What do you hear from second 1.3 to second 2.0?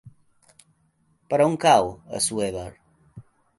Per on cau